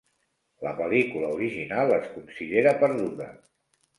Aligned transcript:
La 0.67 0.71
pel·lícula 0.79 1.27
original 1.33 1.93
es 1.99 2.09
considera 2.15 2.75
perduda. 2.85 3.31